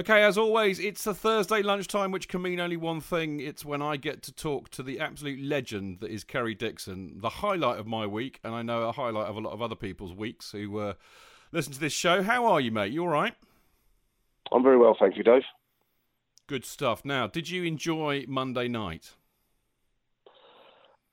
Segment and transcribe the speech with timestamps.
[0.00, 3.38] Okay, as always, it's a Thursday lunchtime, which can mean only one thing.
[3.38, 7.28] It's when I get to talk to the absolute legend that is Kerry Dixon, the
[7.28, 10.14] highlight of my week, and I know a highlight of a lot of other people's
[10.14, 10.94] weeks who uh,
[11.52, 12.22] listen to this show.
[12.22, 12.94] How are you, mate?
[12.94, 13.34] You all right?
[14.50, 15.42] I'm very well, thank you, Dave.
[16.46, 17.04] Good stuff.
[17.04, 19.16] Now, did you enjoy Monday night?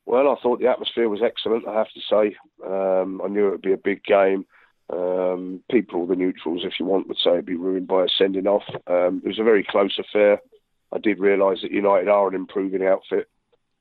[0.05, 2.37] Well, I thought the atmosphere was excellent, I have to say.
[2.65, 4.45] Um, I knew it would be a big game.
[4.89, 8.47] Um, people, the neutrals, if you want, would say it'd be ruined by a sending
[8.47, 8.63] off.
[8.87, 10.39] Um, it was a very close affair.
[10.93, 13.27] I did realise that United are an improving outfit,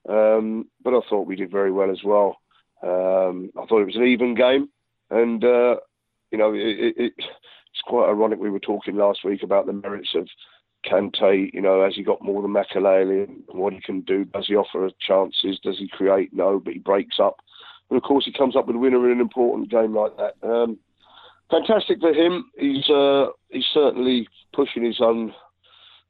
[0.08, 2.38] um, but I thought we did very well as well.
[2.82, 4.68] Um, I thought it was an even game,
[5.10, 5.76] and uh,
[6.32, 8.40] you know, it, it, it's quite ironic.
[8.40, 10.28] We were talking last week about the merits of
[10.84, 11.52] Kante.
[11.52, 14.24] You know, has he got more than Makelele and what he can do?
[14.24, 15.60] Does he offer chances?
[15.62, 16.32] Does he create?
[16.32, 17.36] No, but he breaks up.
[17.88, 20.34] And of course, he comes up with a winner in an important game like that.
[20.42, 20.78] Um,
[21.50, 22.50] fantastic for him.
[22.58, 25.32] He's uh, he's certainly pushing his own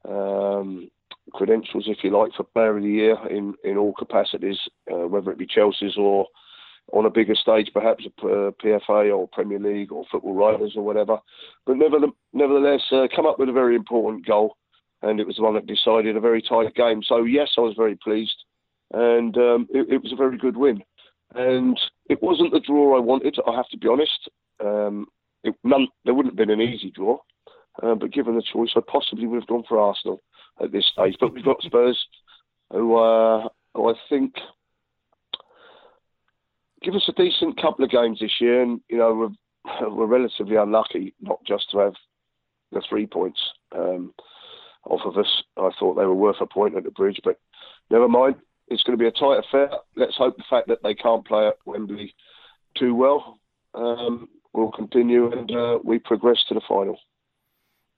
[0.08, 0.91] um,
[1.32, 4.58] credentials, if you like, for Player of the Year in, in all capacities,
[4.91, 6.26] uh, whether it be Chelsea's or
[6.92, 10.84] on a bigger stage, perhaps a uh, PFA or Premier League or Football Writers or
[10.84, 11.19] whatever.
[11.66, 14.56] But nevertheless, uh, come up with a very important goal,
[15.03, 17.03] and it was the one that decided a very tight game.
[17.03, 18.36] So yes, I was very pleased,
[18.92, 20.82] and um, it, it was a very good win.
[21.34, 23.36] And it wasn't the draw I wanted.
[23.48, 24.30] I have to be honest.
[24.64, 25.08] Um,
[25.44, 27.19] it, none, there wouldn't have been an easy draw,
[27.82, 30.22] uh, but given the choice, I possibly would have gone for Arsenal
[30.62, 31.16] at this stage.
[31.20, 32.02] But we've got Spurs,
[32.70, 34.34] who, uh, who I think
[36.82, 40.56] give us a decent couple of games this year, and you know we're, we're relatively
[40.56, 41.94] unlucky not just to have
[42.72, 43.41] the three points
[43.76, 44.12] um,
[44.84, 45.42] off of us.
[45.56, 47.38] I thought they were worth a point at the bridge, but
[47.91, 48.36] never mind.
[48.68, 49.70] It's going to be a tight affair.
[49.94, 52.14] Let's hope the fact that they can't play at Wembley
[52.76, 53.38] too well
[53.74, 56.99] um, will continue and uh, we progress to the final.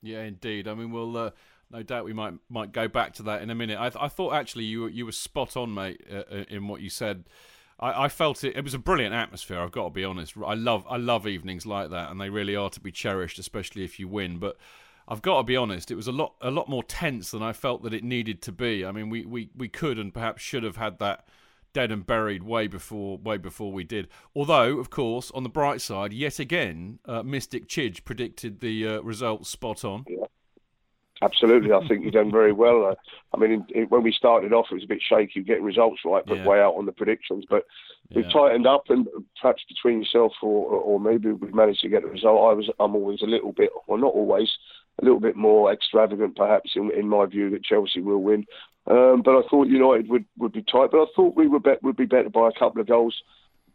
[0.03, 0.69] Yeah, indeed.
[0.69, 1.31] I mean, we'll uh,
[1.71, 3.79] no doubt we might might go back to that in a minute.
[3.79, 6.69] I, th- I thought actually you were, you were spot on, mate, uh, uh, in
[6.69, 7.25] what you said.
[7.81, 8.57] I, I, felt it.
[8.57, 9.61] It was a brilliant atmosphere.
[9.61, 10.35] I've got to be honest.
[10.45, 13.85] I love I love evenings like that, and they really are to be cherished, especially
[13.85, 14.39] if you win.
[14.39, 14.57] But
[15.07, 15.91] I've got to be honest.
[15.91, 18.53] It was a lot a lot more tense than I felt that it needed to
[18.53, 18.85] be.
[18.85, 21.27] I mean, we we, we could and perhaps should have had that
[21.78, 24.09] dead and buried way before way before we did.
[24.34, 29.00] Although, of course, on the bright side, yet again, uh, Mystic Chidge predicted the uh,
[29.03, 30.05] results spot on.
[30.09, 30.25] Yeah.
[31.21, 32.87] Absolutely, I think you've done very well.
[32.87, 32.94] Uh,
[33.34, 36.00] I mean, in, in, when we started off, it was a bit shaky getting results
[36.05, 36.47] right, but yeah.
[36.47, 37.44] way out on the predictions.
[37.50, 37.64] But
[38.14, 38.31] we've yeah.
[38.31, 39.06] tightened up, and
[39.41, 42.50] perhaps between yourself or, or maybe we've managed to get a result.
[42.50, 44.49] I was, I'm always a little bit, well, not always,
[45.00, 48.45] a little bit more extravagant, perhaps in, in my view, that Chelsea will win.
[48.87, 50.91] Um, but I thought United would, would be tight.
[50.91, 53.15] But I thought we would, bet, would be better by a couple of goals.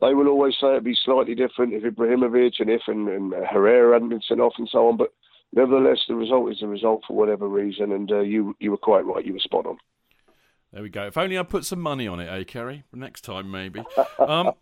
[0.02, 3.94] They will always say it'd be slightly different if Ibrahimovic and if and, and Herrera
[3.94, 4.98] hadn't been sent off and so on.
[4.98, 5.14] But
[5.54, 7.92] nevertheless, the result is the result for whatever reason.
[7.92, 9.26] And uh, you you were quite right.
[9.26, 9.78] You were spot on.
[10.74, 11.06] There we go.
[11.06, 12.84] If only I put some money on it, eh, Kerry?
[12.92, 13.84] Next time, maybe.
[14.20, 14.54] um,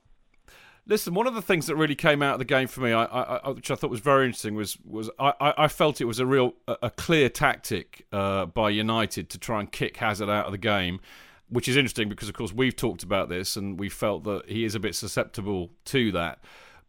[0.87, 3.03] Listen, one of the things that really came out of the game for me, I,
[3.03, 6.25] I, which I thought was very interesting, was was I, I felt it was a
[6.25, 10.57] real a, clear tactic uh, by United to try and kick Hazard out of the
[10.57, 10.99] game,
[11.49, 14.65] which is interesting because of course we've talked about this and we felt that he
[14.65, 16.39] is a bit susceptible to that.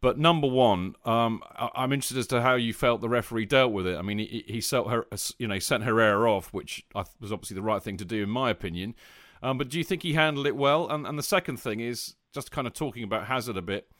[0.00, 3.72] But number one, um, I, am interested as to how you felt the referee dealt
[3.72, 3.96] with it.
[3.96, 5.06] I mean, he, he sent her,
[5.38, 6.84] you know, sent Herrera off, which
[7.20, 8.96] was obviously the right thing to do in my opinion.
[9.44, 10.88] Um, but do you think he handled it well?
[10.88, 13.90] And, and the second thing is just kind of talking about Hazard a bit.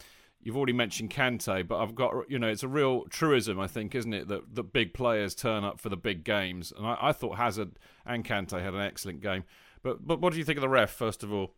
[0.40, 3.94] You've already mentioned Kante, but I've got you know it's a real truism, I think,
[3.94, 6.72] isn't it, that that big players turn up for the big games.
[6.76, 9.44] And I, I thought Hazard and Kante had an excellent game.
[9.82, 11.54] But but what do you think of the ref first of all?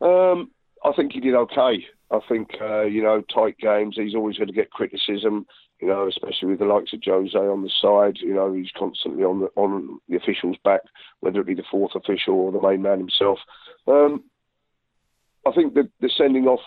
[0.00, 0.50] Um,
[0.84, 1.86] I think he did okay.
[2.10, 3.96] I think uh, you know tight games.
[3.96, 5.46] He's always going to get criticism.
[5.80, 8.18] You know, especially with the likes of Jose on the side.
[8.20, 10.80] You know, he's constantly on the on the officials' back,
[11.20, 13.38] whether it be the fourth official or the main man himself.
[13.86, 14.24] Um,
[15.48, 16.60] I think the, the sending off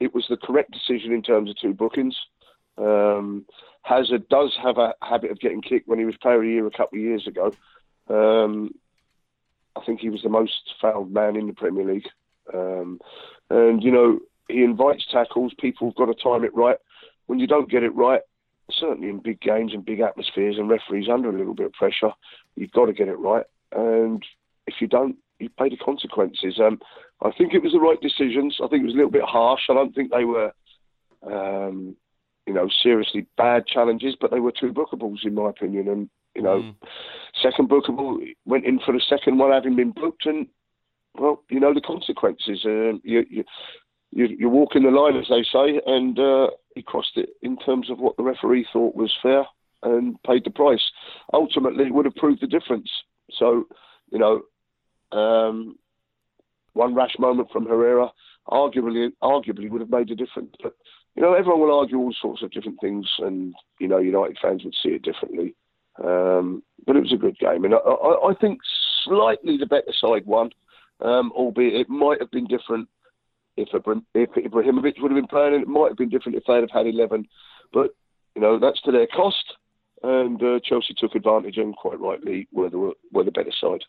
[0.00, 2.16] it was the correct decision in terms of two bookings.
[2.76, 3.46] Um,
[3.82, 6.66] Hazard does have a habit of getting kicked when he was player of the year
[6.66, 7.52] a couple of years ago.
[8.08, 8.70] Um,
[9.76, 12.08] I think he was the most fouled man in the Premier League.
[12.52, 13.00] Um,
[13.50, 15.52] and, you know, he invites tackles.
[15.58, 16.78] People have got to time it right.
[17.26, 18.22] When you don't get it right,
[18.70, 22.12] certainly in big games and big atmospheres and referees under a little bit of pressure,
[22.56, 23.44] you've got to get it right.
[23.72, 24.22] And
[24.66, 26.58] if you don't, you pay the consequences.
[26.58, 26.80] Um,
[27.22, 28.58] I think it was the right decisions.
[28.62, 29.62] I think it was a little bit harsh.
[29.68, 30.52] I don't think they were,
[31.26, 31.96] um,
[32.46, 35.88] you know, seriously bad challenges, but they were two bookables in my opinion.
[35.88, 36.74] And you know, mm.
[37.42, 40.46] second bookable went in for the second one having been booked, and
[41.18, 42.60] well, you know the consequences.
[42.64, 43.44] Uh, you, you
[44.10, 47.56] you you walk in the line, as they say, and uh, he crossed it in
[47.58, 49.44] terms of what the referee thought was fair
[49.82, 50.82] and paid the price.
[51.32, 52.90] Ultimately, it would have proved the difference.
[53.30, 53.64] So,
[54.10, 54.42] you know,
[55.12, 55.76] um,
[56.72, 58.10] one rash moment from Herrera
[58.48, 60.54] arguably arguably would have made a difference.
[60.62, 60.74] But
[61.14, 64.64] you know, everyone will argue all sorts of different things, and you know, United fans
[64.64, 65.54] would see it differently.
[66.02, 68.60] Um, but it was a good game, and I, I, I think
[69.04, 70.50] slightly the better side won,
[71.00, 72.88] um, albeit it might have been different
[73.56, 73.68] if,
[74.14, 76.70] if Ibrahimovic would have been playing, and it might have been different if they'd have
[76.70, 77.26] had eleven.
[77.72, 77.90] But
[78.36, 79.54] you know, that's to their cost,
[80.02, 83.82] and uh, Chelsea took advantage, and quite rightly were the were the better side.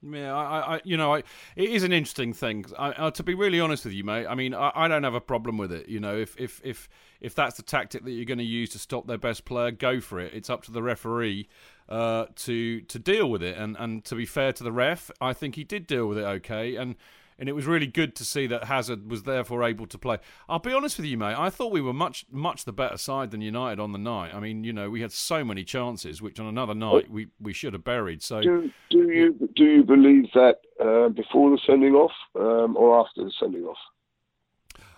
[0.00, 1.18] Yeah, I, I, you know, I,
[1.56, 2.66] it is an interesting thing.
[2.78, 5.14] I, uh, to be really honest with you, mate, I mean, I, I, don't have
[5.14, 5.88] a problem with it.
[5.88, 6.88] You know, if if if
[7.20, 10.00] if that's the tactic that you're going to use to stop their best player, go
[10.00, 10.32] for it.
[10.34, 11.48] It's up to the referee
[11.88, 13.56] uh, to to deal with it.
[13.56, 16.24] And and to be fair to the ref, I think he did deal with it
[16.24, 16.76] okay.
[16.76, 16.94] And
[17.38, 20.18] and it was really good to see that Hazard was therefore able to play.
[20.48, 21.36] I'll be honest with you, mate.
[21.38, 24.34] I thought we were much, much the better side than United on the night.
[24.34, 27.52] I mean, you know, we had so many chances, which on another night we, we
[27.52, 28.22] should have buried.
[28.22, 33.00] So, do, do you do you believe that uh, before the sending off um, or
[33.00, 33.78] after the sending off?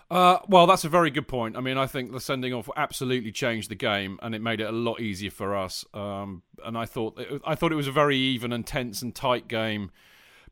[0.09, 1.55] Uh, well, that's a very good point.
[1.55, 4.67] I mean, I think the sending off absolutely changed the game, and it made it
[4.67, 5.85] a lot easier for us.
[5.93, 9.15] Um, and I thought, it, I thought it was a very even and tense and
[9.15, 9.89] tight game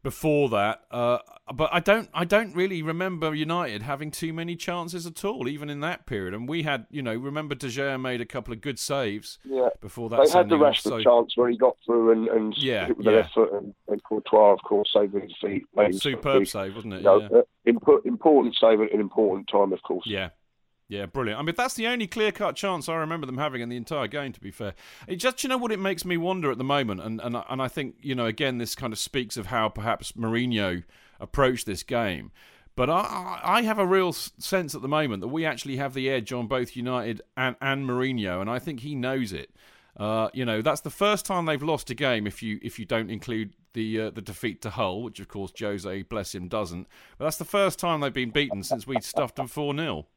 [0.04, 0.84] before that.
[0.92, 1.20] Uh,
[1.54, 5.70] but I don't, I don't really remember United having too many chances at all, even
[5.70, 6.34] in that period.
[6.34, 9.40] And we had, you know, remember De Gea made a couple of good saves.
[9.44, 9.70] Yeah.
[9.82, 11.02] Before that, they had the Rashford so...
[11.02, 13.12] chance where he got through and, and yeah, hit with yeah.
[13.12, 15.66] the left foot, and, and Courtois, of course, saved with his feet.
[16.02, 16.98] Superb save, wasn't it?
[16.98, 17.38] You know, yeah.
[17.40, 20.06] uh, important save at an important time, of course.
[20.06, 20.30] Yeah.
[20.90, 21.40] Yeah, brilliant.
[21.40, 24.08] I mean, that's the only clear cut chance I remember them having in the entire
[24.08, 24.74] game, to be fair.
[25.08, 27.62] It just, you know what, it makes me wonder at the moment, and, and, and
[27.62, 30.84] I think, you know, again, this kind of speaks of how perhaps Mourinho
[31.20, 32.32] approached this game.
[32.76, 36.10] But I, I have a real sense at the moment that we actually have the
[36.10, 39.52] edge on both United and, and Mourinho, and I think he knows it.
[39.96, 42.86] Uh, you know, that's the first time they've lost a game if you if you
[42.86, 46.88] don't include the uh, the defeat to Hull, which of course Jose, bless him, doesn't.
[47.18, 50.08] But that's the first time they've been beaten since we stuffed them 4 0.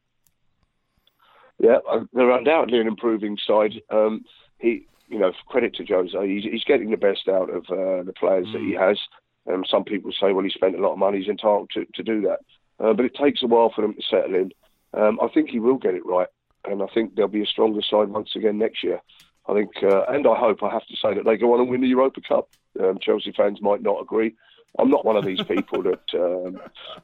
[1.58, 3.80] Yeah, uh, they're undoubtedly an improving side.
[3.90, 4.24] Um,
[4.58, 8.14] he, you know, credit to Jose, he's, he's getting the best out of uh, the
[8.18, 8.52] players mm.
[8.54, 8.88] that he mm.
[8.88, 8.98] has.
[9.50, 12.02] Um, some people say, well, he spent a lot of money, he's entitled to, to
[12.02, 12.38] do that.
[12.82, 14.52] Uh, but it takes a while for them to settle in.
[14.94, 16.28] Um, I think he will get it right,
[16.64, 19.00] and I think there'll be a stronger side once again next year.
[19.48, 21.68] I think, uh, and I hope, I have to say that they go on and
[21.68, 22.48] win the Europa Cup.
[22.80, 24.34] Um, Chelsea fans might not agree.
[24.78, 26.60] I'm not one of these people that um,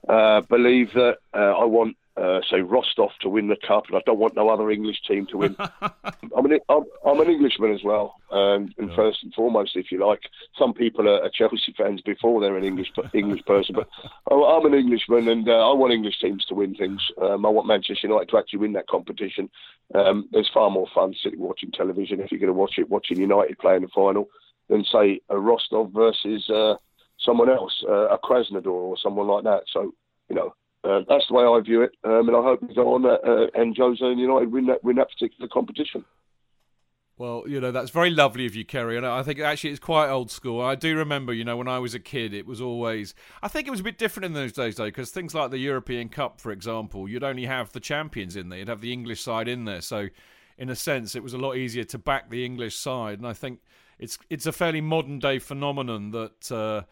[0.08, 4.00] uh, believe that uh, I want uh, say Rostov to win the cup, and I
[4.04, 5.56] don't want no other English team to win.
[5.60, 8.96] I'm, an, I'm, I'm, an Englishman as well, um, and yeah.
[8.96, 10.22] first and foremost, if you like,
[10.58, 13.88] some people are, Chelsea fans before they're an English English person, but
[14.32, 17.00] I'm an Englishman, and uh, I want English teams to win things.
[17.22, 19.48] Um, I want Manchester United to actually win that competition.
[19.94, 23.20] Um, there's far more fun sitting watching television if you're going to watch it, watching
[23.20, 24.28] United play in the final,
[24.68, 26.74] than say a Rostov versus uh,
[27.24, 29.62] someone else, uh, a Krasnodar or someone like that.
[29.72, 29.92] So
[30.28, 32.94] you know uh, that's the way I view it, um, and I hope we go
[32.94, 36.04] on uh, and Jose and United win that win that particular competition.
[37.18, 38.96] Well, you know, that's very lovely of you, Kerry.
[38.96, 40.60] And I think actually it's quite old school.
[40.60, 43.12] I do remember, you know, when I was a kid, it was always.
[43.42, 45.58] I think it was a bit different in those days, though, because things like the
[45.58, 49.20] European Cup, for example, you'd only have the champions in there, you'd have the English
[49.20, 49.80] side in there.
[49.80, 50.08] So,
[50.58, 53.18] in a sense, it was a lot easier to back the English side.
[53.18, 53.58] And I think
[53.98, 56.52] it's it's a fairly modern day phenomenon that.
[56.52, 56.82] Uh,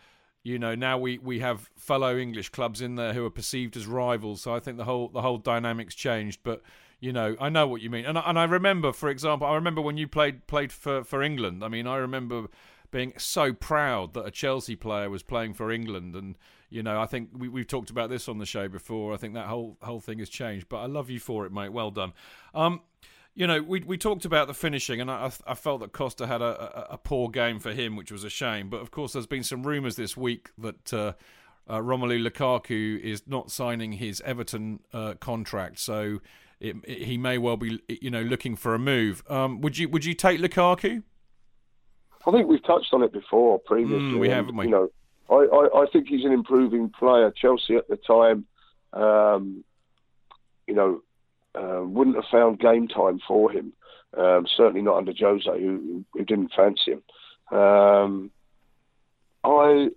[0.47, 3.85] you know now we, we have fellow English clubs in there who are perceived as
[3.87, 6.41] rivals, so I think the whole the whole dynamics changed.
[6.45, 6.63] But
[7.01, 9.57] you know, I know what you mean, and I, and I remember, for example, I
[9.57, 11.65] remember when you played played for for England.
[11.65, 12.47] I mean, I remember
[12.93, 16.39] being so proud that a Chelsea player was playing for England, and
[16.71, 19.13] you know, I think we, we've talked about this on the show before.
[19.13, 21.73] I think that whole whole thing has changed, but I love you for it, mate.
[21.73, 22.13] Well done.
[22.55, 22.83] Um,
[23.37, 26.41] you know, we we talked about the finishing, and I, I felt that Costa had
[26.41, 28.71] a, a, a, poor game for him, which was a shame.
[28.71, 31.13] But of course, there's been some rumours this week that uh,
[31.69, 36.21] uh, Romelu Lukaku is not signing his Everton uh, contract, so
[36.61, 39.23] it, it, he may well be, you know, looking for a move.
[39.29, 41.03] Um, would you would you take Lukaku?
[42.27, 43.99] I think we've touched on it before previously.
[43.99, 44.89] Mm, we haven't, You know,
[45.31, 47.31] I, I, I, think he's an improving player.
[47.31, 48.47] Chelsea at the time,
[48.93, 49.63] um,
[50.67, 51.03] you know,
[51.57, 53.73] uh, wouldn't have found game time for him.
[54.17, 57.59] Um, certainly not under Jose, who, who didn't fancy him.
[57.59, 58.31] Um,
[59.45, 59.89] I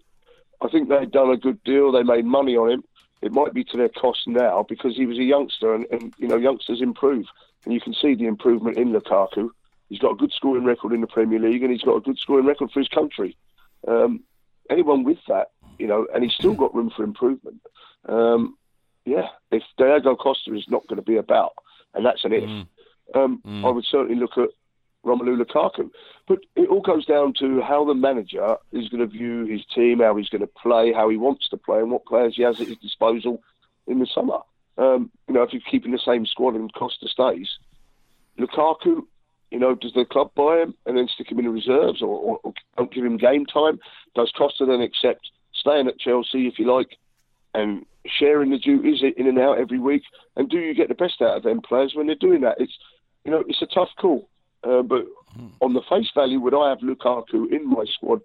[0.62, 1.92] I think they'd done a good deal.
[1.92, 2.84] They made money on him
[3.22, 6.28] it might be to their cost now because he was a youngster and, and you
[6.28, 7.26] know youngsters improve
[7.66, 9.50] and you can see the improvement in Lukaku.
[9.90, 12.18] He's got a good scoring record in the Premier League and he's got a good
[12.18, 13.36] scoring record for his country.
[13.88, 14.24] Um,
[14.70, 17.62] anyone with that, you know, and he's still got room for improvement.
[18.08, 18.58] Um,
[19.06, 21.54] yeah, if Diego Costa is not going to be about,
[21.94, 22.68] and that's an if, mm.
[23.16, 23.66] Um, mm.
[23.66, 24.50] I would certainly look at
[25.06, 25.90] Romelu Lukaku.
[26.28, 30.00] But it all goes down to how the manager is going to view his team,
[30.00, 32.60] how he's going to play, how he wants to play, and what players he has
[32.62, 33.42] at his disposal
[33.88, 34.40] in the summer.
[34.78, 37.50] Um, you know, if you're keeping the same squad and Costa stays,
[38.38, 39.04] Lukaku,
[39.52, 42.08] you know, does the club buy him and then stick him in the reserves or,
[42.08, 43.80] or, or don't give him game time?
[44.16, 46.98] Does Costa then accept staying at Chelsea, if you like,
[47.54, 50.04] and sharing the duties in and out every week?
[50.36, 52.58] And do you get the best out of them players when they're doing that?
[52.60, 52.78] It's,
[53.26, 54.30] you know, it's a tough call.
[54.64, 55.06] Uh, but
[55.62, 58.22] on the face value, would I have Lukaku in my squad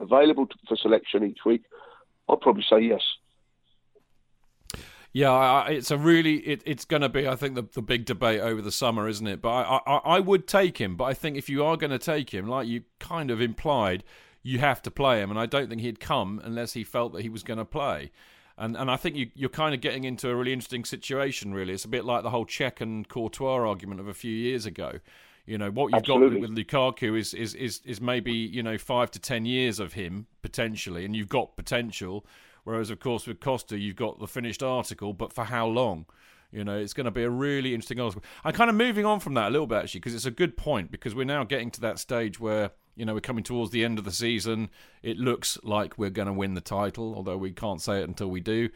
[0.00, 1.62] available for selection each week?
[2.28, 3.02] I'd probably say yes.
[5.12, 8.40] Yeah, it's a really it, it's going to be I think the the big debate
[8.40, 9.40] over the summer, isn't it?
[9.40, 11.98] But I, I I would take him, but I think if you are going to
[11.98, 14.04] take him, like you kind of implied,
[14.42, 17.22] you have to play him, and I don't think he'd come unless he felt that
[17.22, 18.10] he was going to play.
[18.58, 21.54] And and I think you, you're kind of getting into a really interesting situation.
[21.54, 24.66] Really, it's a bit like the whole Cech and Courtois argument of a few years
[24.66, 24.98] ago.
[25.46, 26.40] You know what you've Absolutely.
[26.40, 29.94] got with, Lukaku is, is is is maybe you know five to ten years of
[29.94, 32.26] him potentially, and you've got potential.
[32.64, 36.04] Whereas of course with Costa, you've got the finished article, but for how long?
[36.50, 38.22] You know, it's going to be a really interesting article.
[38.42, 40.56] I'm kind of moving on from that a little bit actually because it's a good
[40.56, 43.84] point because we're now getting to that stage where you know we're coming towards the
[43.84, 44.70] end of the season.
[45.02, 48.28] It looks like we're going to win the title, although we can't say it until
[48.28, 48.70] we do.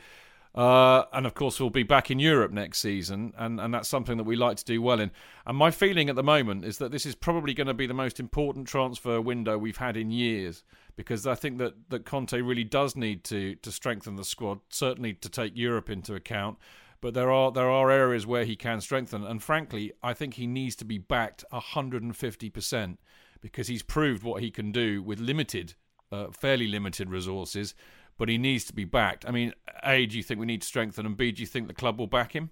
[0.54, 4.18] Uh, and of course, we'll be back in Europe next season, and, and that's something
[4.18, 5.10] that we like to do well in.
[5.46, 7.94] And my feeling at the moment is that this is probably going to be the
[7.94, 10.62] most important transfer window we've had in years,
[10.94, 15.14] because I think that, that Conte really does need to to strengthen the squad, certainly
[15.14, 16.58] to take Europe into account.
[17.00, 20.46] But there are there are areas where he can strengthen, and frankly, I think he
[20.46, 23.00] needs to be backed 150 percent
[23.42, 25.74] because he's proved what he can do with limited,
[26.10, 27.74] uh, fairly limited resources
[28.18, 29.26] but he needs to be backed.
[29.26, 29.52] I mean,
[29.84, 31.98] A, do you think we need to strengthen, and B, do you think the club
[31.98, 32.50] will back him?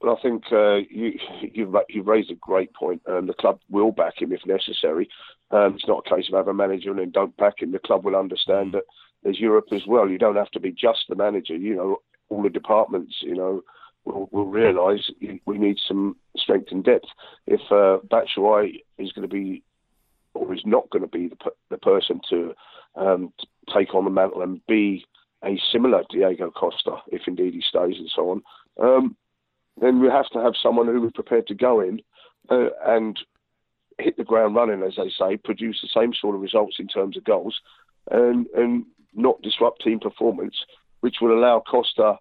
[0.00, 1.18] Well, I think uh, you,
[1.52, 3.02] you've, you've, raised a great point.
[3.06, 5.08] Um, the club will back him if necessary.
[5.50, 7.72] Um, it's not a case of have a manager and then don't back him.
[7.72, 8.84] The club will understand that
[9.22, 10.08] there's Europe as well.
[10.08, 11.54] You don't have to be just the manager.
[11.54, 11.96] You know,
[12.30, 13.62] all the departments, you know,
[14.04, 15.10] will, will realise
[15.46, 17.06] we need some strength and depth.
[17.46, 19.62] If uh, Batshuayi is going to be
[20.34, 22.54] or is not going to be the, the person to
[22.94, 23.32] um,
[23.74, 25.04] take on the mantle and be
[25.44, 28.42] a similar Diego Costa, if indeed he stays and so on,
[28.80, 29.16] um,
[29.80, 32.00] then we have to have someone who is prepared to go in
[32.50, 33.18] uh, and
[33.98, 37.16] hit the ground running, as they say, produce the same sort of results in terms
[37.16, 37.58] of goals,
[38.10, 40.54] and and not disrupt team performance,
[41.00, 42.16] which will allow Costa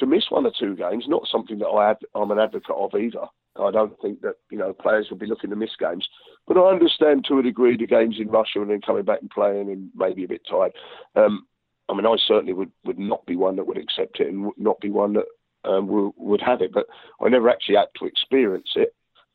[0.00, 1.04] to miss one or two games.
[1.06, 3.26] Not something that I I'm an advocate of either.
[3.56, 6.06] I don't think that you know players will be looking to miss games,
[6.46, 9.30] but I understand to a degree the games in Russia and then coming back and
[9.30, 10.72] playing and maybe a bit tired.
[11.16, 11.46] Um,
[11.88, 14.58] I mean, I certainly would, would not be one that would accept it and would
[14.58, 15.24] not be one that
[15.68, 16.72] um, would, would have it.
[16.72, 16.86] But
[17.20, 18.94] I never actually had to experience it.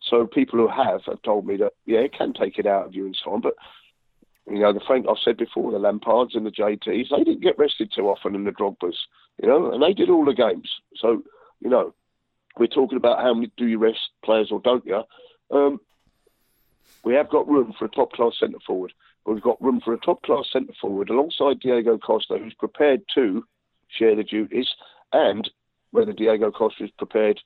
[0.09, 2.93] So people who have have told me that yeah, it can take it out of
[2.93, 3.41] you and so on.
[3.41, 3.55] But
[4.47, 7.57] You know, the Frank I've said before, the Lampards and the JTs, they didn't get
[7.57, 8.95] rested too often, and the Drogbas,
[9.41, 10.69] you know, and they did all the games.
[10.95, 11.23] So,
[11.59, 11.93] you know,
[12.57, 15.03] we're talking about how many do you rest players or don't you?
[15.51, 15.79] Um,
[17.03, 18.93] we have got room for a top class centre forward.
[19.25, 23.43] We've got room for a top class centre forward alongside Diego Costa, who's prepared to
[23.89, 24.67] share the duties,
[25.11, 25.49] and
[25.91, 27.39] whether Diego Costa is prepared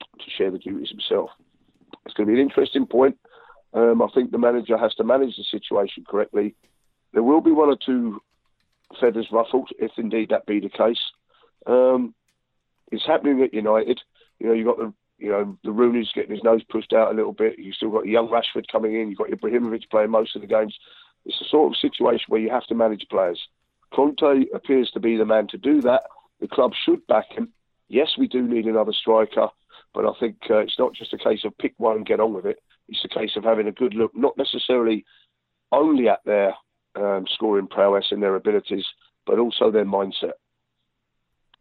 [0.00, 1.30] to share the duties himself.
[2.06, 3.18] It's going to be an interesting point.
[3.74, 6.54] Um, I think the manager has to manage the situation correctly.
[7.12, 8.20] There will be one or two
[9.00, 11.00] feathers ruffled, if indeed that be the case.
[11.66, 12.14] Um,
[12.90, 14.00] it's happening at United.
[14.38, 17.14] You know, you've got the you know the Rooney's getting his nose pushed out a
[17.16, 17.58] little bit.
[17.58, 19.08] You've still got young Rashford coming in.
[19.08, 20.76] You've got Ibrahimovic playing most of the games.
[21.26, 23.40] It's a sort of situation where you have to manage players.
[23.92, 26.02] Conte appears to be the man to do that.
[26.40, 27.52] The club should back him.
[27.88, 29.48] Yes, we do need another striker,
[29.94, 32.34] but I think uh, it's not just a case of pick one and get on
[32.34, 32.62] with it.
[32.88, 35.04] It's a case of having a good look, not necessarily
[35.72, 36.54] only at their
[36.94, 38.86] um, scoring prowess and their abilities,
[39.26, 40.32] but also their mindset.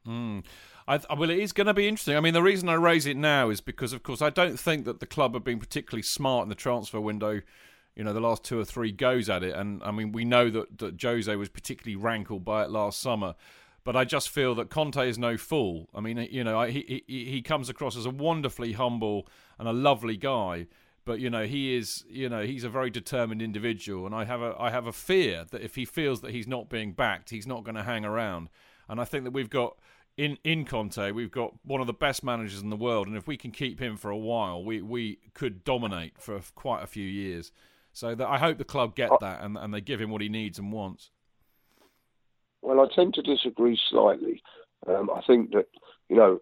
[0.08, 0.44] Mm.
[0.88, 2.16] I, well, it is going to be interesting.
[2.16, 4.86] I mean, the reason I raise it now is because, of course, I don't think
[4.86, 7.42] that the club have been particularly smart in the transfer window.
[7.94, 10.50] You know, the last two or three goes at it, and I mean, we know
[10.50, 13.36] that, that Jose was particularly rankled by it last summer.
[13.84, 15.90] But I just feel that Conte is no fool.
[15.96, 19.74] I mean, you know, he he, he comes across as a wonderfully humble and a
[19.74, 20.68] lovely guy
[21.08, 24.42] but you know he is you know he's a very determined individual and i have
[24.42, 27.48] a i have a fear that if he feels that he's not being backed he's
[27.48, 28.50] not going to hang around
[28.90, 29.78] and i think that we've got
[30.18, 33.28] in in Conte, we've got one of the best managers in the world, and if
[33.28, 37.06] we can keep him for a while, we we could dominate for quite a few
[37.06, 37.52] years.
[37.94, 39.18] So that I hope the club get oh.
[39.22, 41.12] that and and they give him what he needs and wants.
[42.64, 44.42] Well, I tend to disagree slightly.
[44.88, 45.68] Um, I think that
[46.10, 46.40] you know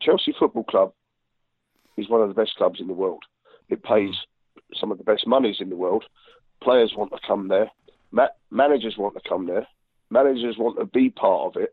[0.00, 0.94] Chelsea Football Club
[1.98, 3.22] is one of the best clubs in the world.
[3.70, 4.14] It pays
[4.78, 6.04] some of the best monies in the world.
[6.62, 7.70] Players want to come there.
[8.12, 9.66] Ma- managers want to come there.
[10.10, 11.72] Managers want to be part of it.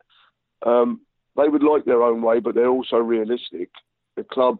[0.65, 1.01] Um,
[1.35, 3.69] they would like their own way, but they're also realistic.
[4.15, 4.59] The club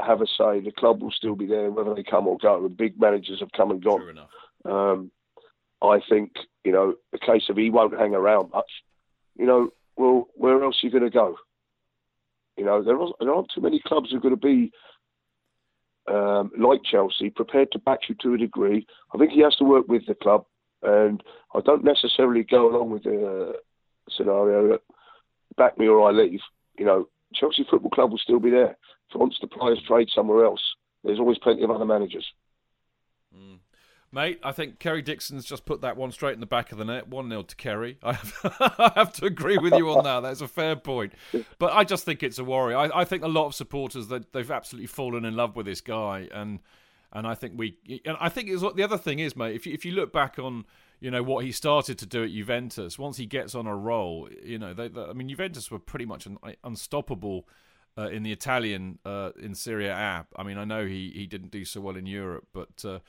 [0.00, 0.60] have a say.
[0.60, 2.62] The club will still be there whether they come or go.
[2.62, 4.00] The big managers have come and gone.
[4.64, 5.10] Um,
[5.82, 6.32] I think
[6.64, 8.70] you know the case of he won't hang around much.
[9.36, 11.36] You know, well, where else are you going to go?
[12.56, 14.72] You know, there aren't, there aren't too many clubs who are going to be
[16.06, 18.86] um, like Chelsea, prepared to back you to a degree.
[19.14, 20.44] I think he has to work with the club,
[20.82, 21.22] and
[21.54, 23.54] I don't necessarily go along with the
[24.10, 24.80] scenario that
[25.56, 26.40] back me or I leave.
[26.78, 28.76] You know, Chelsea Football Club will still be there.
[29.10, 30.62] If once the players trade somewhere else,
[31.02, 32.26] there's always plenty of other managers.
[33.36, 33.58] Mm.
[34.14, 36.84] Mate, I think Kerry Dixon's just put that one straight in the back of the
[36.84, 37.08] net.
[37.08, 37.98] 1 0 to Kerry.
[38.02, 40.20] I have, I have, to agree with you on that.
[40.20, 41.14] That's a fair point.
[41.58, 42.74] But I just think it's a worry.
[42.74, 45.80] I, I think a lot of supporters, that they've absolutely fallen in love with this
[45.80, 46.28] guy.
[46.32, 46.60] And
[47.12, 47.76] and I think we.
[48.04, 50.38] And I think what the other thing is, mate, if you, if you look back
[50.38, 50.64] on
[51.00, 52.98] you know what he started to do at Juventus.
[52.98, 56.06] Once he gets on a roll, you know, they, they, I mean, Juventus were pretty
[56.06, 57.46] much un, unstoppable
[57.98, 60.26] uh, in the Italian uh, in Serie A.
[60.34, 63.00] I mean, I know he, he didn't do so well in Europe, but uh,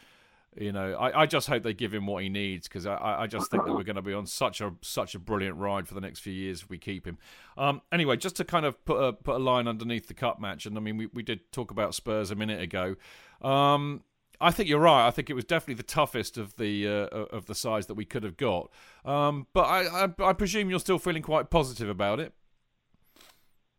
[0.57, 3.27] you know, I, I just hope they give him what he needs because I, I
[3.27, 5.93] just think that we're going to be on such a such a brilliant ride for
[5.93, 7.17] the next few years if we keep him.
[7.57, 10.65] Um, anyway, just to kind of put a put a line underneath the cup match,
[10.65, 12.95] and I mean, we, we did talk about Spurs a minute ago.
[13.41, 14.03] Um,
[14.39, 15.07] I think you're right.
[15.07, 18.05] I think it was definitely the toughest of the uh, of the size that we
[18.05, 18.69] could have got.
[19.03, 22.33] Um, but I, I, I, presume you're still feeling quite positive about it.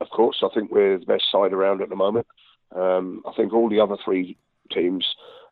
[0.00, 2.26] Of course, I think we're the best side around at the moment.
[2.74, 4.36] Um, I think all the other three
[4.70, 5.06] teams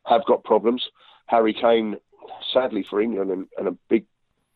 [0.05, 0.83] have got problems.
[1.27, 1.97] Harry Kane,
[2.53, 4.05] sadly for England, and, and a big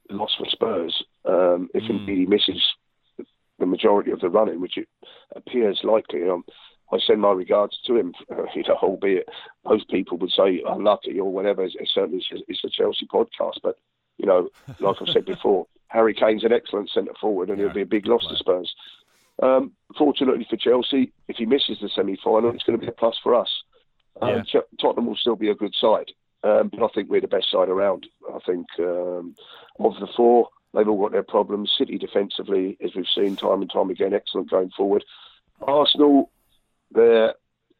[0.10, 1.04] loss for Spurs.
[1.26, 1.92] Um, if mm.
[1.92, 2.62] indeed he misses
[3.60, 4.88] the majority of the running, which it
[5.36, 6.28] appears likely.
[6.30, 6.44] Um,
[6.92, 8.14] I send my regards to him.
[8.32, 9.28] Uh, you know, albeit
[9.66, 11.64] most people would say unlucky or whatever.
[11.64, 13.78] It's, certainly it's a Chelsea podcast, but
[14.18, 17.76] you know, like I've said before, Harry Kane's an excellent centre forward, and yeah, it'll
[17.76, 18.74] be a big loss to Spurs.
[19.42, 23.18] Um, fortunately for Chelsea, if he misses the semi-final, it's going to be a plus
[23.24, 23.50] for us.
[24.22, 24.62] Um, yeah.
[24.82, 26.12] Tottenham will still be a good side,
[26.43, 28.08] um, but I think we're the best side around.
[28.34, 29.36] I think um,
[29.80, 31.73] of the four, they've all got their problems.
[31.78, 35.04] City defensively, as we've seen time and time again, excellent going forward.
[35.62, 36.32] Arsenal,
[36.91, 37.36] their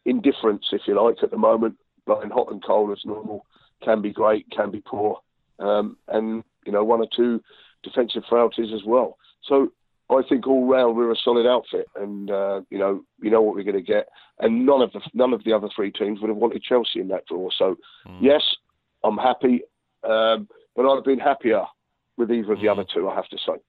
[0.06, 3.46] indifference, if you like, at the moment, blowing hot and cold as normal,
[3.84, 5.20] can be great, can be poor,
[5.60, 7.42] um, and you know one or two
[7.84, 9.18] defensive frailties as well.
[9.44, 9.72] So
[10.10, 13.56] I think all round we're a solid outfit, and uh, you know you know what
[13.56, 14.08] we're going to get.
[14.40, 17.10] And none of the none of the other three teams would have wanted Chelsea in
[17.10, 17.50] that draw.
[17.58, 17.76] So
[18.08, 18.18] mm.
[18.20, 18.42] yes,
[19.04, 19.62] I'm happy,
[20.04, 21.64] um, but I'd have been happier
[22.18, 22.72] with either of the mm.
[22.72, 23.08] other two.
[23.08, 23.60] I have to say.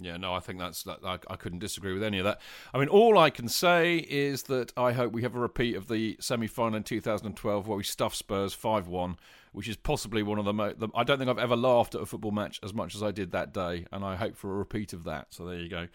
[0.00, 0.98] Yeah, no, I think that's that.
[1.04, 2.40] I, I, couldn't disagree with any of that.
[2.72, 5.86] I mean, all I can say is that I hope we have a repeat of
[5.86, 9.16] the semi-final in 2012 where we stuffed Spurs 5-1,
[9.52, 10.76] which is possibly one of the most.
[10.96, 13.30] I don't think I've ever laughed at a football match as much as I did
[13.32, 15.28] that day, and I hope for a repeat of that.
[15.30, 15.86] So there you go.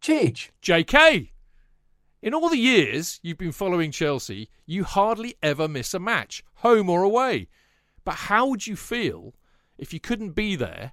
[0.00, 0.48] Chidge.
[0.62, 1.32] JK.
[2.22, 6.88] In all the years you've been following Chelsea, you hardly ever miss a match, home
[6.88, 7.48] or away.
[8.02, 9.34] But how would you feel
[9.76, 10.92] if you couldn't be there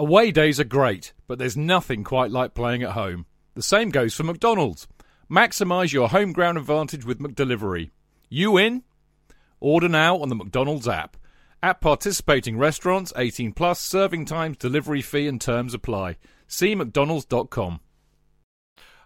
[0.00, 3.26] Away days are great, but there's nothing quite like playing at home.
[3.52, 4.88] The same goes for McDonald's.
[5.30, 7.90] Maximise your home ground advantage with McDelivery.
[8.30, 8.82] You in?
[9.60, 11.18] Order now on the McDonald's app.
[11.62, 16.16] At participating restaurants, 18 plus, serving times, delivery fee, and terms apply.
[16.46, 17.80] See McDonald's.com.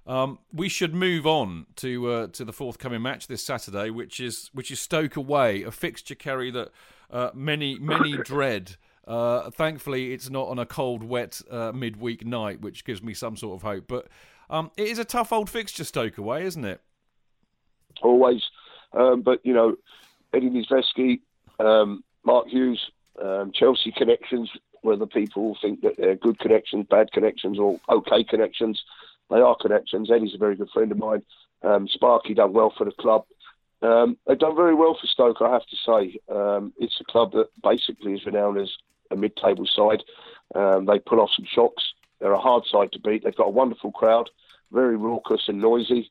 [0.06, 4.48] Um, we should move on to uh, to the forthcoming match this Saturday, which is
[4.52, 6.70] which is Stoke away, a fixture Kerry that
[7.10, 8.76] uh, many many dread.
[9.06, 13.36] Uh, thankfully, it's not on a cold, wet uh, midweek night, which gives me some
[13.36, 13.84] sort of hope.
[13.86, 14.08] But
[14.48, 16.80] um, it is a tough old fixture, Stoke away, isn't it?
[18.02, 18.42] Always.
[18.92, 19.76] Um, but, you know,
[20.32, 21.20] Eddie Niedzwiecki,
[21.58, 22.90] um, Mark Hughes,
[23.22, 24.50] um, Chelsea connections,
[24.82, 28.82] whether people think that they're good connections, bad connections, or okay connections,
[29.30, 30.10] they are connections.
[30.10, 31.22] Eddie's a very good friend of mine.
[31.62, 33.24] Um, Sparky done well for the club.
[33.82, 36.18] Um, they've done very well for Stoke, I have to say.
[36.34, 38.70] Um, it's a club that basically is renowned as
[39.10, 40.02] a mid-table side.
[40.54, 41.82] Um, they put off some shocks.
[42.20, 43.24] They're a hard side to beat.
[43.24, 44.30] They've got a wonderful crowd,
[44.72, 46.10] very raucous and noisy.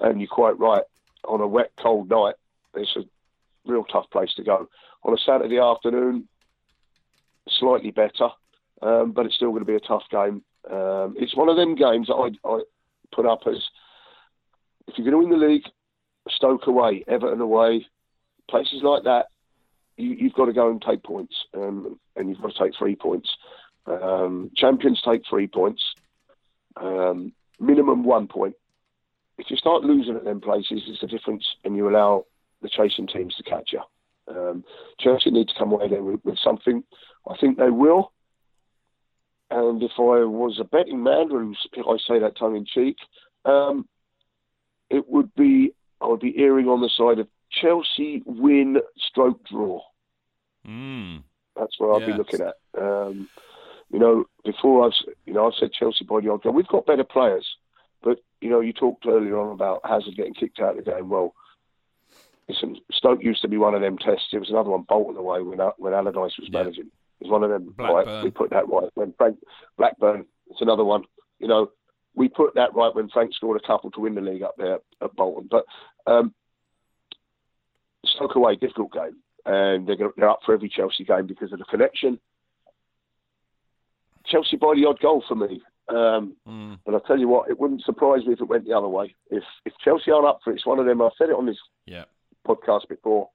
[0.00, 0.84] And you're quite right.
[1.24, 2.34] On a wet, cold night,
[2.74, 3.04] it's a
[3.66, 4.68] real tough place to go.
[5.02, 6.28] On a Saturday afternoon,
[7.48, 8.30] slightly better,
[8.82, 10.42] um, but it's still going to be a tough game.
[10.70, 12.62] Um, it's one of them games that I, I
[13.12, 13.62] put up as
[14.86, 15.64] if you're going to win the league,
[16.28, 17.86] Stoke away, Everton away,
[18.48, 19.26] places like that,
[20.00, 22.96] you, have got to go and take points, um, and you've got to take three
[22.96, 23.28] points.
[23.86, 25.82] Um, champions take three points,
[26.76, 28.54] um, minimum one point.
[29.38, 32.26] If you start losing at them places, it's a difference, and you allow
[32.62, 33.80] the chasing teams to catch you.
[34.28, 34.64] Um,
[34.98, 36.84] Chelsea need to come away there with, with, something.
[37.28, 38.12] I think they will.
[39.50, 42.96] And if I was a betting man, and I say that tongue in cheek,
[43.44, 43.88] um,
[44.90, 49.80] it would be I would be erring on the side of Chelsea win stroke draw.
[50.66, 51.22] Mm.
[51.56, 52.54] That's what I'll be looking at.
[52.78, 53.28] Um,
[53.90, 54.92] you know, before I've
[55.26, 57.46] you know I've said Chelsea by the odd We've got better players,
[58.02, 61.08] but you know you talked earlier on about Hazard getting kicked out of the game.
[61.08, 61.34] Well,
[62.48, 64.28] listen, Stoke used to be one of them tests.
[64.32, 66.60] It was another one Bolton away when when Allardyce was yeah.
[66.60, 66.86] managing.
[67.20, 67.74] It was one of them.
[67.76, 69.38] Right, we put that right when Frank
[69.76, 70.24] Blackburn.
[70.50, 71.04] It's another one.
[71.38, 71.70] You know,
[72.14, 74.78] we put that right when Frank scored a couple to win the league up there
[75.02, 75.48] at Bolton.
[75.50, 75.64] But
[76.06, 76.32] um,
[78.06, 81.64] Stoke away, difficult game and they're, they're up for every Chelsea game because of the
[81.64, 82.18] connection.
[84.26, 85.62] Chelsea by the odd goal for me.
[85.88, 86.78] Um, mm.
[86.84, 89.14] But I tell you what, it wouldn't surprise me if it went the other way.
[89.30, 91.02] If if Chelsea aren't up for it, it's one of them.
[91.02, 92.04] I've said it on this yeah.
[92.46, 93.28] podcast before.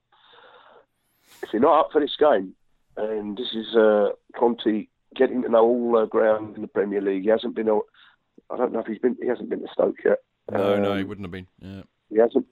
[1.43, 2.53] If you're not up for this game,
[2.95, 7.23] and this is uh, Conte getting to know all the ground in the Premier League,
[7.23, 7.69] he hasn't been.
[7.69, 9.17] I don't know if he's been.
[9.21, 10.19] He hasn't been to Stoke yet.
[10.51, 11.47] No, um, no, he wouldn't have been.
[11.59, 11.81] Yeah.
[12.09, 12.45] He hasn't.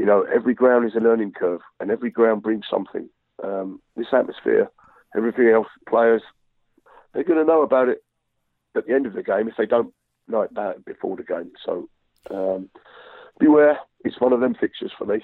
[0.00, 3.10] You know, every ground is a learning curve, and every ground brings something.
[3.44, 4.70] Um, this atmosphere,
[5.14, 6.22] everything else, players,
[7.12, 8.02] they're going to know about it
[8.74, 9.92] at the end of the game if they don't
[10.26, 11.52] know about it before the game.
[11.62, 11.90] So
[12.30, 12.70] um,
[13.38, 13.78] beware.
[14.02, 15.22] it's one of them fixtures for me.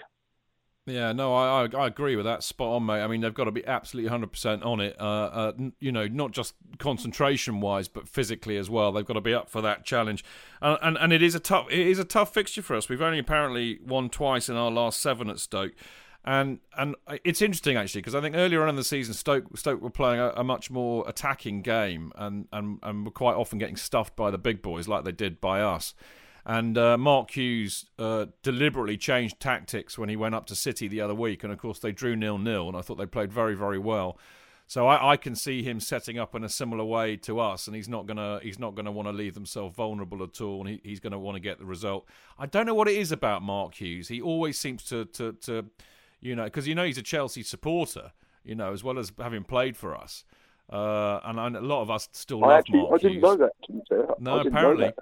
[0.86, 2.44] Yeah, no, I, I, I agree with that.
[2.44, 3.02] Spot on, mate.
[3.02, 4.94] I mean, they've got to be absolutely hundred percent on it.
[5.00, 8.92] Uh, uh, you know, not just concentration wise, but physically as well.
[8.92, 10.24] They've got to be up for that challenge,
[10.62, 12.88] and, and and it is a tough it is a tough fixture for us.
[12.88, 15.72] We've only apparently won twice in our last seven at Stoke.
[16.24, 19.80] And and it's interesting actually because I think earlier on in the season Stoke Stoke
[19.80, 23.76] were playing a, a, much more attacking game and, and and were quite often getting
[23.76, 25.94] stuffed by the big boys like they did by us.
[26.48, 31.00] And uh, Mark Hughes uh, deliberately changed tactics when he went up to City the
[31.00, 31.42] other week.
[31.42, 34.16] And of course, they drew nil nil, and I thought they played very, very well.
[34.68, 37.74] So I, I, can see him setting up in a similar way to us, and
[37.76, 40.80] he's not gonna he's not gonna want to leave himself vulnerable at all, and he,
[40.82, 42.08] he's going to want to get the result.
[42.36, 44.08] I don't know what it is about Mark Hughes.
[44.08, 45.66] He always seems to to, to
[46.20, 48.12] you know because you know he's a Chelsea supporter,
[48.44, 50.24] you know, as well as having played for us.
[50.68, 53.22] Uh, and, and, a lot of us still I love actually, Mark I didn't Hughes.
[53.22, 54.20] know that.
[54.20, 54.92] No, apparently.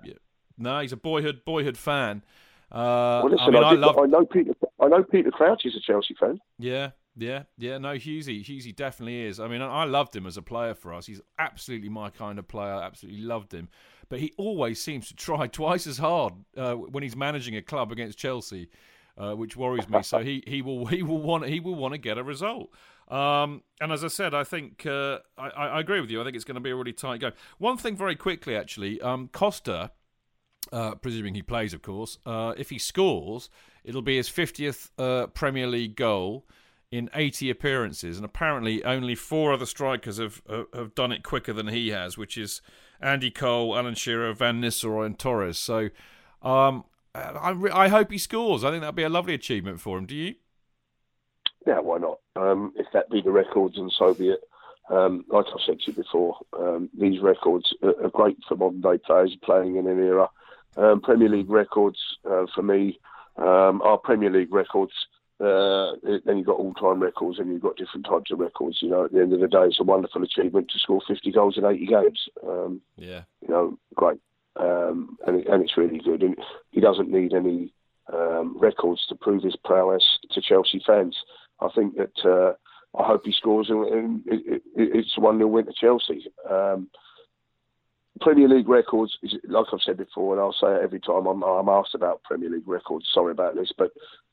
[0.57, 2.23] No, he's a boyhood boyhood fan.
[2.71, 3.99] Uh, well, listen, I, mean, I, I, love...
[3.99, 4.53] I, know Peter.
[4.81, 6.41] I know Peter Crouch is a Chelsea fan.
[6.59, 7.79] Yeah, yeah, yeah.
[7.79, 9.39] No, Hughesy, Hughesy definitely is.
[9.39, 11.07] I mean, I loved him as a player for us.
[11.07, 12.73] He's absolutely my kind of player.
[12.73, 13.69] I absolutely loved him.
[14.09, 17.93] But he always seems to try twice as hard uh, when he's managing a club
[17.93, 18.69] against Chelsea,
[19.17, 20.03] uh, which worries me.
[20.03, 22.71] so he, he will he will want he will want to get a result.
[23.09, 26.23] Um, and as I said, I think uh, I, I, agree with you.
[26.23, 27.33] I think it's going to be a really tight game.
[27.59, 29.91] One thing very quickly, actually, um, Costa
[30.73, 32.19] uh, presuming he plays, of course.
[32.25, 33.51] Uh, if he scores,
[33.85, 36.47] it'll be his 50th uh, Premier League goal
[36.91, 41.69] in 80 appearances, and apparently only four other strikers have have done it quicker than
[41.69, 42.63] he has, which is
[43.01, 45.59] Andy Cole, Alan Shearer, Van Nistelrooy, and Torres.
[45.59, 45.91] So,
[46.43, 48.63] um, I, I hope he scores.
[48.63, 50.07] I think that'd be a lovely achievement for him.
[50.07, 50.35] Do you?
[51.67, 52.21] Yeah, why not?
[52.37, 54.41] Um, if that be the records, and so be it.
[54.91, 58.83] Um, like I said to you before, um, these records are, are great for modern
[58.83, 60.29] day players playing in an era
[60.77, 62.99] um, Premier League records uh, for me
[63.37, 64.93] um, are Premier League records.
[65.41, 65.93] Uh,
[66.25, 68.79] then you've got all-time records, and you've got different types of records.
[68.81, 71.33] You know, at the end of the day, it's a wonderful achievement to score 50
[71.33, 72.29] goals in 80 games.
[72.47, 74.21] Um, yeah, you know, great,
[74.57, 76.23] um, and it, and it's really good.
[76.23, 76.37] And
[76.71, 77.75] he doesn't need any
[78.13, 81.17] um, records to prove his prowess to Chelsea fans.
[81.61, 82.55] I think that uh,
[82.97, 86.27] I hope he scores, and, and it, it, it's one 0 win to Chelsea.
[86.49, 86.89] Um,
[88.21, 91.43] Premier League records, is, like I've said before, and I'll say it every time I'm,
[91.43, 93.07] I'm asked about Premier League records.
[93.13, 93.91] Sorry about this, but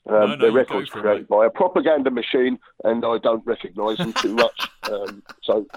[0.08, 4.14] um, no, no, they're records created by a propaganda machine, and I don't recognise them
[4.14, 4.70] too much.
[4.92, 5.68] Um, so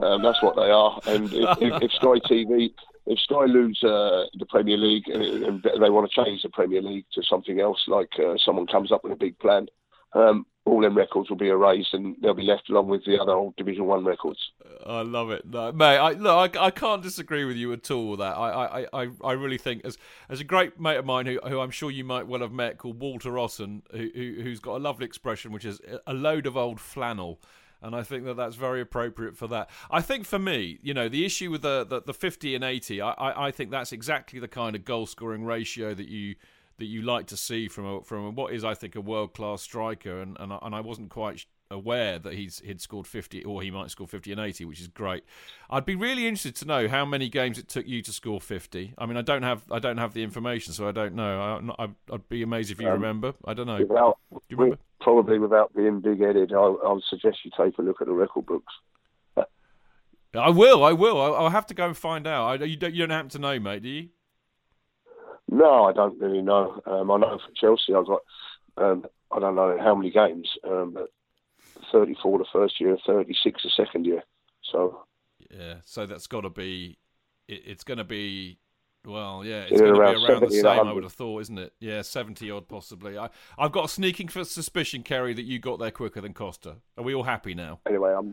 [0.00, 0.98] um, that's what they are.
[1.08, 2.72] And if, if, if Sky TV,
[3.06, 6.80] if Sky lose uh, the Premier League and, and, they want to change the Premier
[6.80, 9.66] League to something else, like uh, someone comes up with a big plan,
[10.14, 13.32] um, all them records will be erased and they'll be left along with the other
[13.32, 14.38] old Division One records.
[14.86, 15.98] I love it, no, mate.
[15.98, 18.10] I, look, I, I can't disagree with you at all.
[18.10, 19.98] With that I, I, I, I really think as
[20.28, 22.78] as a great mate of mine who, who I'm sure you might well have met
[22.78, 26.56] called Walter Rossen, who, who who's got a lovely expression which is a load of
[26.56, 27.40] old flannel.
[27.82, 29.68] And I think that that's very appropriate for that.
[29.90, 33.02] I think for me, you know, the issue with the, the, the 50 and 80,
[33.02, 36.36] I, I, I think that's exactly the kind of goal scoring ratio that you
[36.78, 39.34] that you like to see from a, from a, what is I think a world
[39.34, 43.42] class striker, and and I, and I wasn't quite aware that he's he'd scored 50
[43.44, 45.24] or he might score 50 and 80 which is great
[45.70, 48.94] i'd be really interested to know how many games it took you to score 50
[48.98, 51.88] i mean i don't have i don't have the information so i don't know I,
[52.10, 54.78] would be amazed if you um, remember i don't know without, you remember?
[55.00, 58.14] probably without being big headed I, I would suggest you take a look at the
[58.14, 58.72] record books
[60.36, 60.82] I will.
[60.82, 61.20] I will.
[61.20, 62.60] I'll have to go and find out.
[62.60, 64.08] I, you, don't, you don't happen to know, mate, do you?
[65.50, 66.80] No, I don't really know.
[66.86, 68.22] Um, I know for Chelsea, I've got
[68.76, 71.10] um, I don't know how many games, um, but
[71.92, 74.22] 34 the first year, 36 the second year.
[74.62, 75.04] So
[75.50, 76.98] yeah, so that's got to be.
[77.48, 78.58] It, it's going to be.
[79.06, 80.66] Well, yeah, it's going to be around the same.
[80.66, 81.74] I would have thought, isn't it?
[81.78, 83.18] Yeah, seventy odd possibly.
[83.18, 83.28] I,
[83.58, 86.76] I've got a sneaking suspicion, Kerry, that you got there quicker than Costa.
[86.96, 87.80] Are we all happy now?
[87.86, 88.32] Anyway, I'm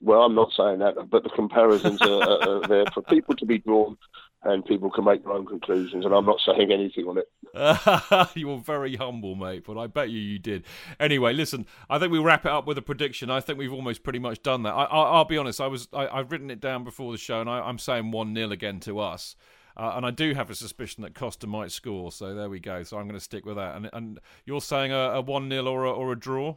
[0.00, 3.58] well, I'm not saying that, but the comparisons are, are, there for people to be
[3.58, 3.96] drawn,
[4.44, 6.04] and people can make their own conclusions.
[6.04, 8.30] And I'm not saying anything on it.
[8.36, 10.64] You're very humble, mate, but I bet you you did.
[11.00, 13.30] Anyway, listen, I think we wrap it up with a prediction.
[13.30, 14.72] I think we've almost pretty much done that.
[14.72, 17.50] I, will be honest, I was I, have written it down before the show, and
[17.50, 19.34] I, am saying one 0 again to us.
[19.76, 22.82] Uh, and I do have a suspicion that Costa might score, so there we go.
[22.82, 23.76] So I'm going to stick with that.
[23.76, 26.56] And, and you're saying a, one 0 or a, or a draw?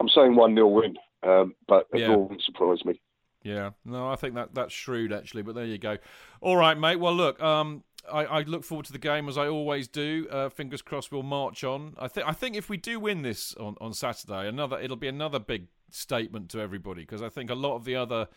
[0.00, 0.96] I'm saying one 0 win.
[1.22, 2.14] Um, but it yeah.
[2.14, 3.00] wouldn't surprise me.
[3.42, 5.42] Yeah, no, I think that that's shrewd actually.
[5.42, 5.98] But there you go.
[6.40, 6.96] All right, mate.
[6.96, 10.26] Well, look, um, I, I, look forward to the game as I always do.
[10.30, 11.94] Uh, fingers crossed, we'll march on.
[11.98, 15.08] I think I think if we do win this on, on Saturday, another it'll be
[15.08, 18.28] another big statement to everybody because I think a lot of the other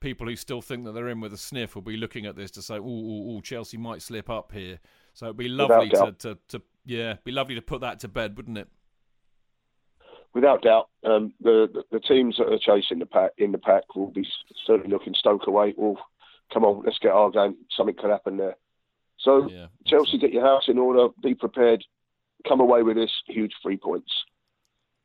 [0.00, 2.50] people who still think that they're in with a sniff will be looking at this
[2.52, 4.78] to say, "Oh, Chelsea might slip up here."
[5.14, 8.36] So it'd be lovely to, to, to Yeah, be lovely to put that to bed,
[8.36, 8.68] wouldn't it?
[10.34, 14.10] Without doubt, um, the, the teams that are chasing the pack in the pack will
[14.10, 14.26] be
[14.66, 15.74] certainly looking Stoke away.
[15.76, 15.96] Well,
[16.52, 17.56] come on, let's get our game.
[17.76, 18.56] Something could happen there.
[19.18, 19.66] So Yeah.
[19.86, 21.12] Chelsea, get your house in order.
[21.22, 21.84] Be prepared.
[22.48, 24.10] Come away with this huge three points.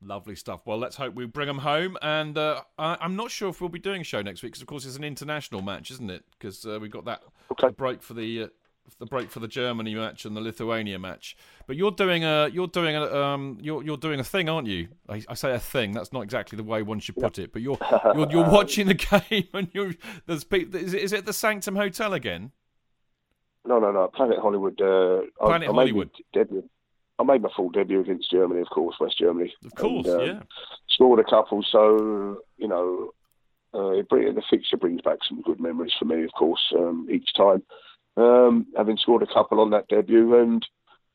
[0.01, 0.65] Lovely stuff.
[0.65, 1.95] Well, let's hope we bring them home.
[2.01, 4.61] And uh, I, I'm not sure if we'll be doing a show next week because,
[4.61, 6.23] of course, it's an international match, isn't it?
[6.31, 7.69] Because uh, we've got that Okay.
[7.69, 8.47] break for the uh,
[8.97, 11.35] the break for the Germany match and the Lithuania match.
[11.67, 14.87] But you're doing a you're doing a um you're you're doing a thing, aren't you?
[15.07, 15.91] I, I say a thing.
[15.91, 17.53] That's not exactly the way one should put it.
[17.53, 17.77] But you're
[18.15, 18.93] you're, you're watching the
[19.29, 19.93] game and you're
[20.25, 20.79] there's people.
[20.79, 22.51] Is it, is it the Sanctum Hotel again?
[23.65, 24.07] No, no, no.
[24.07, 24.79] Planet Hollywood.
[24.81, 26.09] Uh, I- Planet I, my Hollywood.
[26.33, 26.67] debut.
[27.19, 29.53] I made my full debut against Germany, of course, West Germany.
[29.65, 30.39] Of course, And, um, yeah.
[30.89, 33.11] Scored a couple, so you know,
[33.73, 37.07] uh, it bring, the fixture brings back some good memories for me, of course, um,
[37.11, 37.61] each time.
[38.19, 40.65] Um, having scored a couple on that debut, and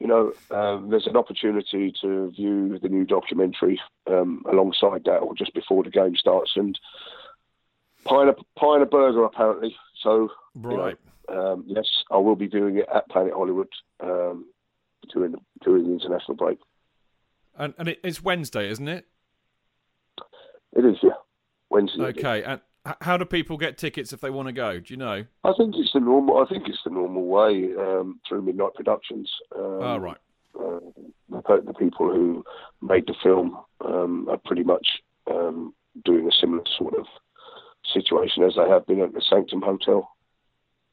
[0.00, 5.34] you know, um, there's an opportunity to view the new documentary um, alongside that, or
[5.34, 6.78] just before the game starts, and
[8.04, 9.76] pine a pine a burger apparently.
[10.02, 10.98] So you know, Right.
[11.28, 13.68] um, yes, I will be doing it at Planet Hollywood
[14.00, 14.46] um,
[15.12, 16.58] during the, during the international break.
[17.56, 19.06] And and it's Wednesday, isn't it?
[20.76, 21.10] It is, yeah,
[21.70, 22.02] Wednesday.
[22.02, 22.42] Okay.
[22.42, 22.60] And
[23.00, 24.78] how do people get tickets if they want to go?
[24.78, 25.24] Do you know?
[25.42, 26.42] I think it's the normal.
[26.42, 29.30] I think it's the normal way um, through Midnight Productions.
[29.56, 30.16] Um, oh, right.
[30.58, 30.80] uh,
[31.30, 32.44] the, the people who
[32.82, 34.86] made the film um, are pretty much
[35.30, 37.06] um, doing a similar sort of
[37.92, 40.08] situation as they have been at the Sanctum Hotel.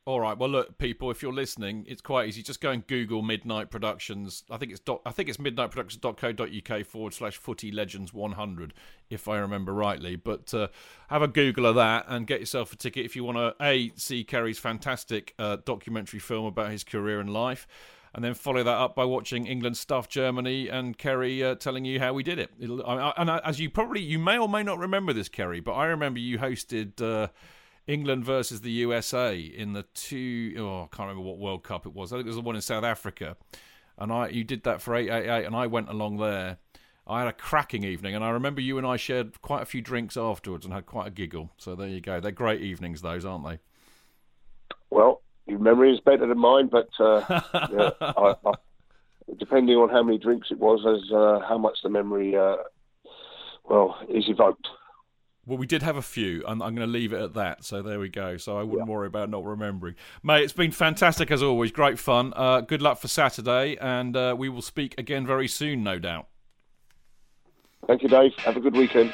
[0.03, 0.35] All right.
[0.35, 2.41] Well, look, people, if you're listening, it's quite easy.
[2.41, 4.43] Just go and Google Midnight Productions.
[4.49, 8.73] I think it's dot, I think it's midnightproductions.co.uk forward slash Footy Legends 100,
[9.11, 10.15] if I remember rightly.
[10.15, 10.69] But uh,
[11.09, 13.91] have a Google of that and get yourself a ticket if you want to a
[13.95, 17.67] see Kerry's fantastic uh, documentary film about his career and life,
[18.15, 21.99] and then follow that up by watching England stuff Germany and Kerry uh, telling you
[21.99, 22.49] how we did it.
[22.87, 25.59] I, I, and I, as you probably you may or may not remember this, Kerry,
[25.59, 27.29] but I remember you hosted.
[27.87, 31.93] England versus the USA in the two oh I can't remember what World Cup it
[31.93, 32.11] was.
[32.11, 33.37] I think it was the one in South Africa.
[33.97, 36.57] And I you did that for 888 and I went along there.
[37.07, 39.81] I had a cracking evening and I remember you and I shared quite a few
[39.81, 41.51] drinks afterwards and had quite a giggle.
[41.57, 42.19] So there you go.
[42.19, 43.59] They're great evenings those, aren't they?
[44.89, 47.23] Well, your memory is better than mine, but uh,
[47.71, 48.53] yeah, I, I,
[49.37, 52.57] depending on how many drinks it was, as uh, how much the memory, uh,
[53.63, 54.67] well, is evoked.
[55.45, 57.65] Well, we did have a few, and I'm going to leave it at that.
[57.65, 58.37] So there we go.
[58.37, 59.95] So I wouldn't worry about not remembering.
[60.21, 61.71] Mate, it's been fantastic as always.
[61.71, 62.31] Great fun.
[62.35, 66.27] Uh, good luck for Saturday, and uh, we will speak again very soon, no doubt.
[67.87, 68.33] Thank you, Dave.
[68.37, 69.13] Have a good weekend.